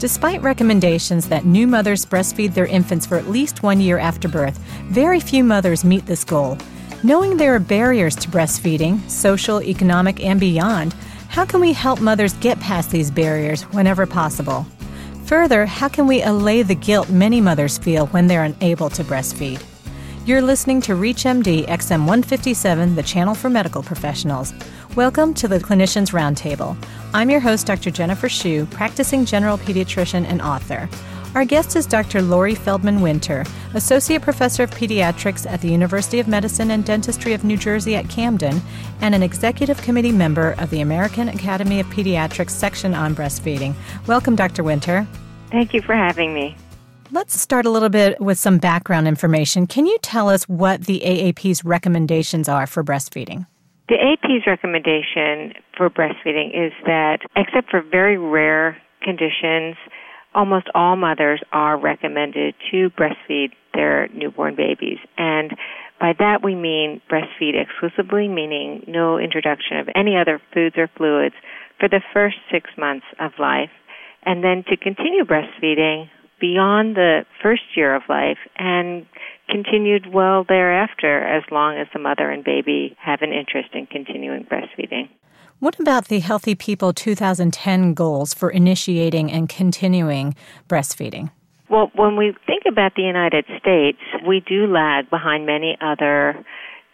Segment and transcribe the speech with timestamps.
[0.00, 4.56] Despite recommendations that new mothers breastfeed their infants for at least one year after birth,
[4.86, 6.56] very few mothers meet this goal.
[7.02, 10.94] Knowing there are barriers to breastfeeding, social, economic, and beyond,
[11.28, 14.66] how can we help mothers get past these barriers whenever possible?
[15.26, 19.62] Further, how can we allay the guilt many mothers feel when they're unable to breastfeed?
[20.26, 24.52] You're listening to ReachMD XM 157, the channel for medical professionals.
[24.94, 26.76] Welcome to the Clinicians Roundtable.
[27.14, 27.90] I'm your host, Dr.
[27.90, 30.90] Jennifer Shu, practicing general pediatrician and author.
[31.34, 32.20] Our guest is Dr.
[32.20, 37.42] Lori Feldman Winter, Associate Professor of Pediatrics at the University of Medicine and Dentistry of
[37.42, 38.60] New Jersey at Camden,
[39.00, 43.74] and an Executive Committee member of the American Academy of Pediatrics section on breastfeeding.
[44.06, 44.64] Welcome, Dr.
[44.64, 45.08] Winter.
[45.50, 46.56] Thank you for having me.
[47.12, 49.66] Let's start a little bit with some background information.
[49.66, 53.48] Can you tell us what the AAP's recommendations are for breastfeeding?
[53.88, 59.74] The AAP's recommendation for breastfeeding is that, except for very rare conditions,
[60.36, 64.98] almost all mothers are recommended to breastfeed their newborn babies.
[65.18, 65.50] And
[65.98, 71.34] by that we mean breastfeed exclusively, meaning no introduction of any other foods or fluids
[71.80, 73.70] for the first six months of life,
[74.22, 76.08] and then to continue breastfeeding
[76.40, 79.06] beyond the first year of life and
[79.48, 84.44] continued well thereafter as long as the mother and baby have an interest in continuing
[84.44, 85.08] breastfeeding.
[85.58, 90.34] What about the Healthy People 2010 goals for initiating and continuing
[90.68, 91.30] breastfeeding?
[91.68, 96.44] Well, when we think about the United States, we do lag behind many other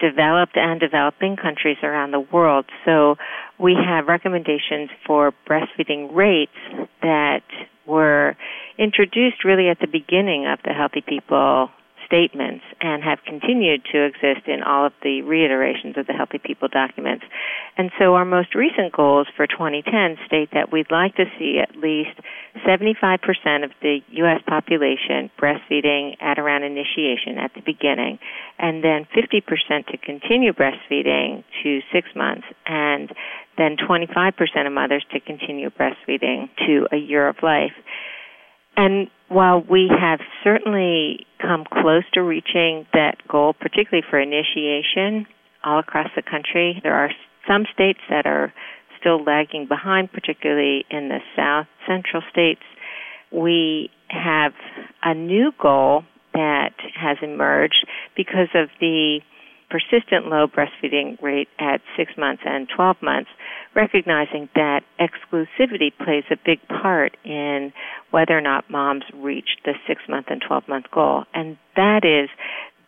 [0.00, 2.66] developed and developing countries around the world.
[2.84, 3.16] So
[3.58, 6.52] we have recommendations for breastfeeding rates
[7.02, 7.42] that
[7.86, 8.36] were
[8.78, 11.70] introduced really at the beginning of the Healthy People
[12.06, 16.68] statements and have continued to exist in all of the reiterations of the Healthy People
[16.68, 17.24] documents.
[17.76, 21.76] And so our most recent goals for 2010 state that we'd like to see at
[21.76, 22.20] least
[22.66, 24.40] 75% of the U.S.
[24.46, 28.18] population breastfeeding at around initiation at the beginning,
[28.58, 33.12] and then 50% to continue breastfeeding to six months, and
[33.56, 37.72] then 25% of mothers to continue breastfeeding to a year of life.
[38.76, 45.26] And while we have certainly come close to reaching that goal, particularly for initiation
[45.64, 47.10] all across the country, there are
[47.48, 48.52] some states that are
[48.98, 52.62] still lagging behind, particularly in the south central states.
[53.30, 54.52] We have
[55.02, 57.86] a new goal that has emerged
[58.16, 59.20] because of the
[59.70, 63.30] persistent low breastfeeding rate at six months and 12 months,
[63.74, 67.72] recognizing that exclusivity plays a big part in
[68.10, 71.24] whether or not moms reach the six month and 12 month goal.
[71.34, 72.28] And that is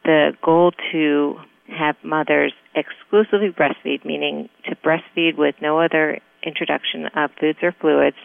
[0.05, 1.37] the goal to
[1.69, 8.17] have mothers exclusively breastfeed, meaning to breastfeed with no other introduction of foods or fluids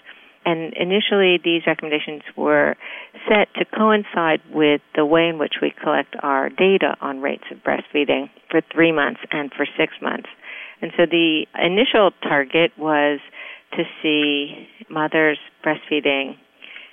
[0.46, 2.76] and initially, these recommendations were
[3.30, 7.60] set to coincide with the way in which we collect our data on rates of
[7.60, 10.30] breastfeeding for three months and for six months.
[10.82, 13.20] And so the initial target was
[13.74, 16.36] to see mothers breastfeeding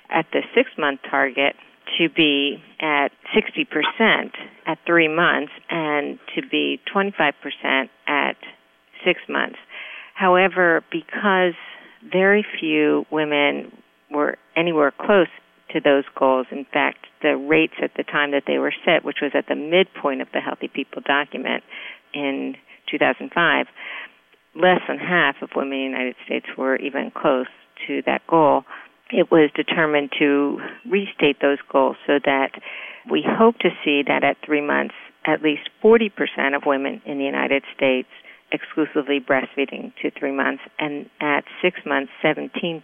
[0.09, 1.55] at the six month target
[1.97, 4.31] to be at 60%
[4.67, 8.35] at three months and to be 25% at
[9.03, 9.57] six months.
[10.13, 11.53] However, because
[12.09, 13.71] very few women
[14.11, 15.27] were anywhere close
[15.71, 16.47] to those goals.
[16.51, 19.55] In fact, the rates at the time that they were set, which was at the
[19.55, 21.63] midpoint of the Healthy People document
[22.13, 22.55] in
[22.89, 23.67] 2005,
[24.55, 27.47] less than half of women in the United States were even close
[27.87, 28.63] to that goal.
[29.11, 32.51] It was determined to restate those goals so that
[33.09, 34.93] we hope to see that at three months,
[35.25, 36.11] at least 40%
[36.55, 38.09] of women in the United States
[38.51, 42.81] exclusively breastfeeding to three months, and at six months, 17%.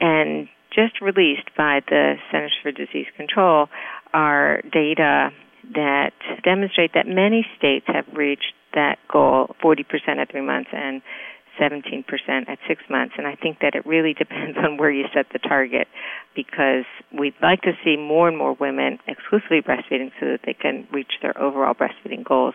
[0.00, 3.68] And just released by the Centers for Disease Control
[4.12, 5.30] are data
[5.74, 6.12] that
[6.42, 9.84] demonstrate that many states have reached that goal 40%
[10.18, 11.02] at three months and
[11.60, 12.04] 17%
[12.48, 13.14] at six months.
[13.16, 15.88] And I think that it really depends on where you set the target
[16.34, 16.84] because
[17.16, 21.12] we'd like to see more and more women exclusively breastfeeding so that they can reach
[21.22, 22.54] their overall breastfeeding goals.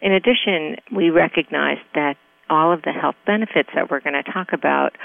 [0.00, 2.16] In addition, we recognize that
[2.48, 4.96] all of the health benefits that we're going to talk about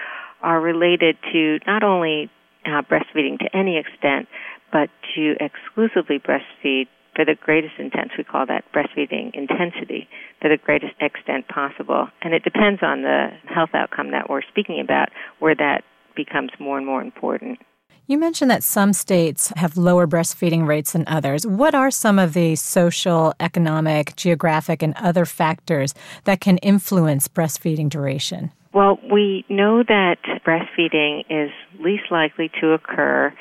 [0.42, 2.30] are related to not only
[2.66, 4.28] uh, breastfeeding to any extent,
[4.72, 8.12] but to exclusively breastfeed for the greatest intent.
[8.18, 10.08] We call that breastfeeding intensity
[10.42, 12.10] for the greatest extent possible.
[12.22, 15.10] And it depends on the health outcome that we're speaking about
[15.40, 15.84] where that
[16.16, 17.60] becomes more and more important.
[18.08, 21.48] You mentioned that some states have lower breastfeeding rates than others.
[21.48, 25.96] What are some of the social, economic, geographic, and other factors
[26.26, 28.52] that can influence breastfeeding duration?
[28.74, 33.34] Well, we know that breastfeeding is least likely to occur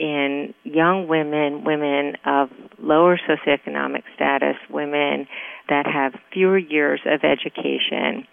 [0.00, 2.48] in young women, women of
[2.78, 5.28] lower socioeconomic status, women
[5.68, 8.26] that have fewer years of education.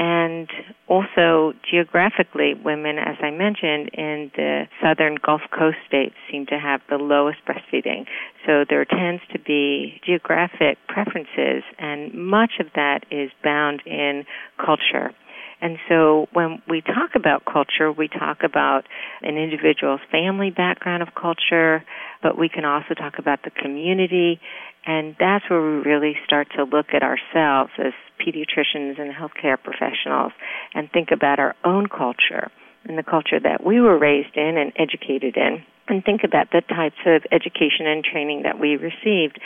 [0.00, 0.48] And
[0.86, 6.82] also geographically, women, as I mentioned, in the southern Gulf Coast states seem to have
[6.88, 8.06] the lowest breastfeeding.
[8.46, 14.24] So there tends to be geographic preferences, and much of that is bound in
[14.64, 15.12] culture.
[15.60, 18.82] And so when we talk about culture, we talk about
[19.22, 21.84] an individual's family background of culture,
[22.22, 24.40] but we can also talk about the community.
[24.86, 30.32] And that's where we really start to look at ourselves as pediatricians and healthcare professionals
[30.74, 32.50] and think about our own culture
[32.84, 36.62] and the culture that we were raised in and educated in and think about the
[36.68, 39.40] types of education and training that we received.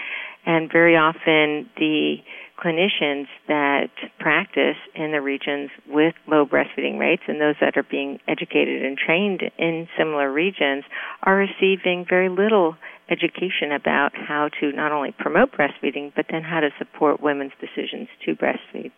[0.44, 2.16] And very often the
[2.62, 8.18] clinicians that practice in the regions with low breastfeeding rates and those that are being
[8.28, 10.84] educated and trained in similar regions
[11.22, 12.76] are receiving very little
[13.10, 18.08] education about how to not only promote breastfeeding but then how to support women's decisions
[18.24, 18.92] to breastfeed.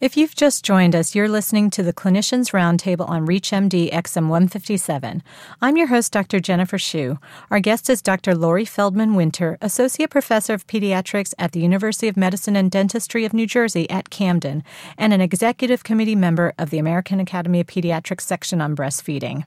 [0.00, 5.22] If you've just joined us, you're listening to the Clinicians Roundtable on ReachMD XM 157.
[5.62, 6.40] I'm your host, Dr.
[6.40, 7.18] Jennifer Shu.
[7.48, 8.34] Our guest is Dr.
[8.34, 13.32] Lori Feldman Winter, Associate Professor of Pediatrics at the University of Medicine and Dentistry of
[13.32, 14.64] New Jersey at Camden,
[14.98, 19.44] and an Executive Committee member of the American Academy of Pediatrics section on breastfeeding.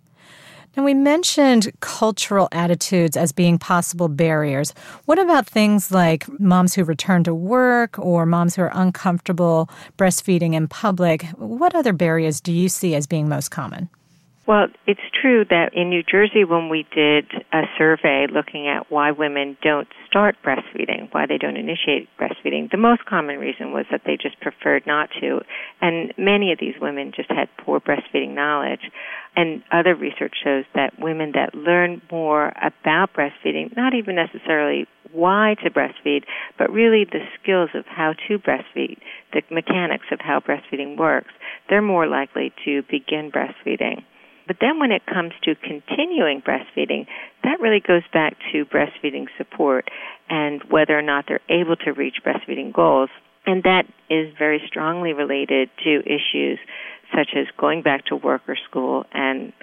[0.77, 4.75] And we mentioned cultural attitudes as being possible barriers.
[5.05, 10.53] What about things like moms who return to work or moms who are uncomfortable breastfeeding
[10.53, 11.23] in public?
[11.39, 13.89] What other barriers do you see as being most common?
[14.47, 19.11] Well, it's true that in New Jersey, when we did a survey looking at why
[19.11, 24.03] women don't start breastfeeding, why they don't initiate breastfeeding, the most common reason was that
[24.05, 25.41] they just preferred not to.
[25.81, 28.89] And many of these women just had poor breastfeeding knowledge.
[29.35, 35.57] And other research shows that women that learn more about breastfeeding, not even necessarily why
[35.61, 36.23] to breastfeed,
[36.57, 38.97] but really the skills of how to breastfeed,
[39.33, 41.33] the mechanics of how breastfeeding works,
[41.69, 44.03] they're more likely to begin breastfeeding.
[44.47, 47.05] But then when it comes to continuing breastfeeding,
[47.43, 49.89] that really goes back to breastfeeding support
[50.29, 53.09] and whether or not they're able to reach breastfeeding goals.
[53.45, 56.59] And that is very strongly related to issues
[57.15, 59.53] such as going back to work or school and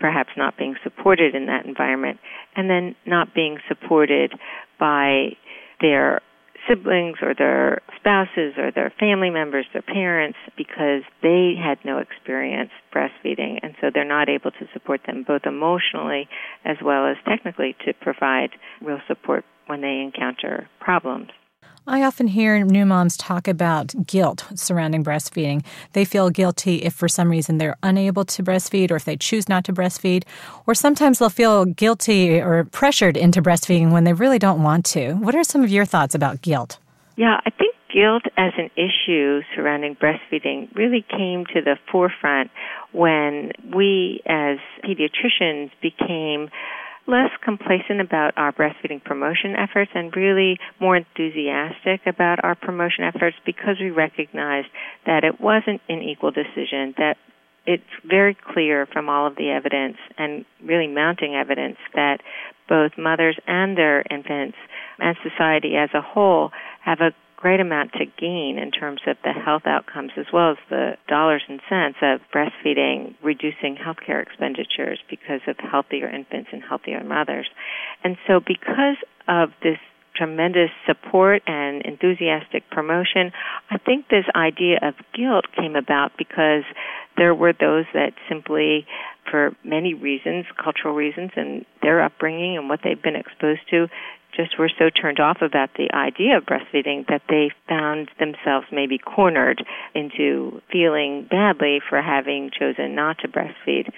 [0.00, 2.18] perhaps not being supported in that environment,
[2.54, 4.32] and then not being supported
[4.78, 5.30] by
[5.80, 6.20] their
[6.68, 12.70] siblings or their spouses or their family members, their parents, because they had no experience
[12.94, 16.28] breastfeeding, and so they're not able to support them both emotionally
[16.64, 18.50] as well as technically to provide
[18.80, 21.30] real support when they encounter problems.
[21.90, 25.64] I often hear new moms talk about guilt surrounding breastfeeding.
[25.94, 29.48] They feel guilty if for some reason they're unable to breastfeed or if they choose
[29.48, 30.24] not to breastfeed.
[30.66, 35.14] Or sometimes they'll feel guilty or pressured into breastfeeding when they really don't want to.
[35.14, 36.78] What are some of your thoughts about guilt?
[37.16, 42.50] Yeah, I think guilt as an issue surrounding breastfeeding really came to the forefront
[42.92, 46.50] when we as pediatricians became
[47.08, 53.36] less complacent about our breastfeeding promotion efforts and really more enthusiastic about our promotion efforts
[53.46, 54.68] because we recognized
[55.06, 57.16] that it wasn't an equal decision, that
[57.66, 62.20] it's very clear from all of the evidence and really mounting evidence that
[62.68, 64.56] both mothers and their infants
[64.98, 66.50] and society as a whole
[66.82, 70.56] have a great amount to gain in terms of the health outcomes as well as
[70.70, 77.02] the dollars and cents of breastfeeding, reducing healthcare expenditures because of healthier infants and healthier
[77.04, 77.48] mothers.
[78.02, 78.96] And so because
[79.28, 79.78] of this
[80.16, 83.30] tremendous support and enthusiastic promotion,
[83.70, 86.64] I think this idea of guilt came about because
[87.16, 88.84] there were those that simply
[89.30, 93.86] for many reasons, cultural reasons, and their upbringing and what they've been exposed to,
[94.38, 98.96] just were so turned off about the idea of breastfeeding that they found themselves maybe
[98.96, 99.64] cornered
[99.94, 103.90] into feeling badly for having chosen not to breastfeed.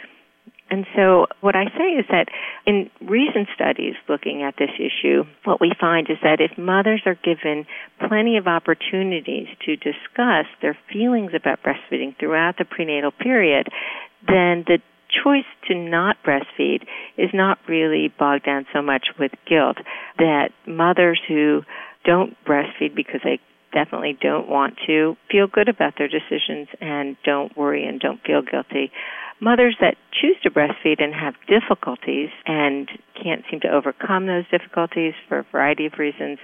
[0.71, 2.29] And so what I say is that
[2.65, 7.17] in recent studies looking at this issue, what we find is that if mothers are
[7.17, 7.67] given
[8.09, 13.67] plenty of opportunities to discuss their feelings about breastfeeding throughout the prenatal period,
[14.27, 14.79] then the
[15.11, 16.83] choice to not breastfeed
[17.17, 19.77] is not really bogged down so much with guilt.
[20.19, 21.63] That mothers who
[22.05, 23.41] don't breastfeed because they
[23.73, 28.43] definitely don't want to feel good about their decisions and don't worry and don't feel
[28.43, 28.91] guilty.
[29.41, 32.89] Mothers that choose to breastfeed and have difficulties and
[33.23, 36.39] can't seem to overcome those difficulties for a variety of reasons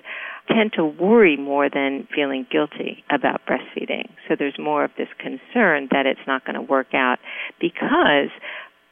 [0.49, 4.09] tend to worry more than feeling guilty about breastfeeding.
[4.29, 7.19] So there's more of this concern that it's not going to work out
[7.61, 8.31] because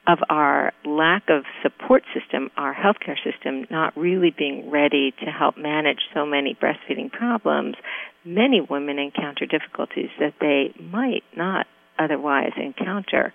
[0.06, 5.56] of our lack of support system, our healthcare system not really being ready to help
[5.56, 7.76] manage so many breastfeeding problems,
[8.24, 11.66] many women encounter difficulties that they might not
[11.98, 13.32] otherwise encounter.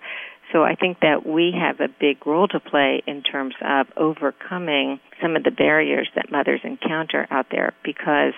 [0.52, 4.98] So I think that we have a big role to play in terms of overcoming
[5.22, 8.32] some of the barriers that mothers encounter out there because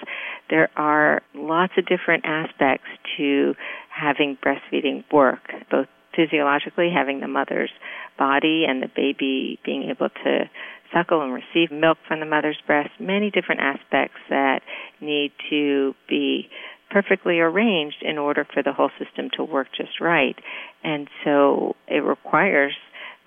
[0.51, 3.55] there are lots of different aspects to
[3.89, 7.71] having breastfeeding work, both physiologically, having the mother's
[8.19, 10.51] body and the baby being able to
[10.93, 14.61] suckle and receive milk from the mother's breast, many different aspects that
[15.01, 16.49] need to be
[16.93, 20.37] perfectly arranged in order for the whole system to work just right.
[20.85, 22.75] And so it requires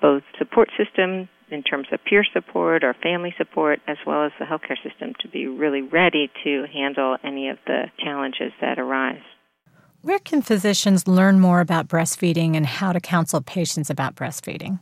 [0.01, 4.45] both support system in terms of peer support or family support as well as the
[4.45, 9.22] healthcare system to be really ready to handle any of the challenges that arise.
[10.01, 14.79] Where can physicians learn more about breastfeeding and how to counsel patients about breastfeeding?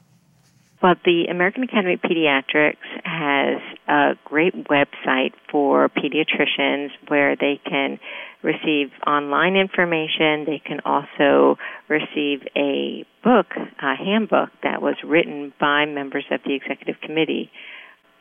[0.81, 2.75] Well, the American Academy of Pediatrics
[3.05, 7.99] has a great website for pediatricians where they can
[8.43, 10.45] receive online information.
[10.45, 11.57] They can also
[11.87, 13.47] receive a book,
[13.81, 17.49] a handbook that was written by members of the executive committee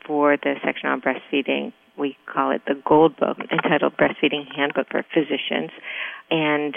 [0.07, 1.73] for the section on breastfeeding.
[1.97, 5.71] We call it the Gold Book, entitled Breastfeeding Handbook for Physicians.
[6.31, 6.75] And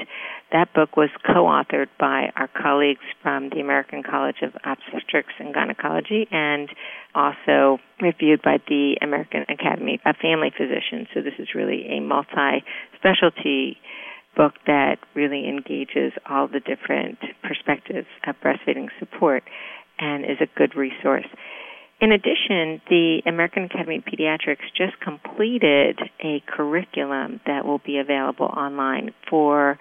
[0.52, 6.28] that book was co-authored by our colleagues from the American College of Obstetrics and Gynecology
[6.30, 6.68] and
[7.14, 11.08] also reviewed by the American Academy of Family Physicians.
[11.14, 13.78] So this is really a multi-specialty
[14.36, 19.44] book that really engages all the different perspectives of breastfeeding support
[19.98, 21.26] and is a good resource.
[22.00, 28.46] In addition, the American Academy of Pediatrics just completed a curriculum that will be available
[28.46, 29.78] online for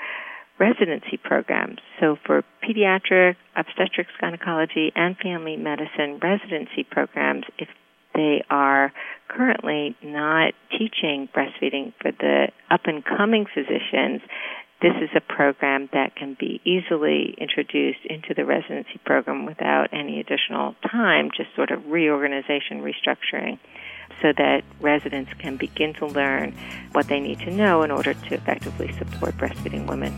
[0.57, 1.79] residency programs.
[1.99, 7.67] So for pediatric, obstetrics, gynecology, and family medicine residency programs, if
[8.13, 8.93] they are
[9.27, 14.21] currently not teaching breastfeeding for the up and coming physicians,
[14.81, 20.19] this is a program that can be easily introduced into the residency program without any
[20.19, 23.57] additional time, just sort of reorganization, restructuring,
[24.21, 26.53] so that residents can begin to learn
[26.91, 30.13] what they need to know in order to effectively support breastfeeding women.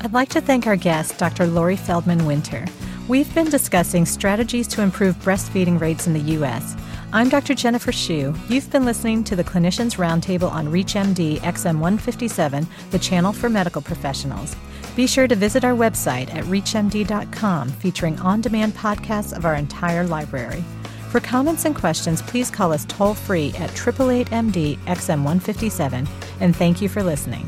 [0.00, 1.46] I'd like to thank our guest, Dr.
[1.46, 2.64] Lori Feldman Winter.
[3.08, 6.76] We've been discussing strategies to improve breastfeeding rates in the U.S.
[7.12, 7.54] I'm Dr.
[7.54, 8.32] Jennifer Shu.
[8.48, 13.82] You've been listening to the Clinicians Roundtable on ReachMD XM 157, the channel for medical
[13.82, 14.54] professionals.
[14.94, 20.06] Be sure to visit our website at reachmd.com, featuring on demand podcasts of our entire
[20.06, 20.62] library.
[21.10, 26.06] For comments and questions, please call us toll free at 888 MD XM 157,
[26.38, 27.44] and thank you for listening.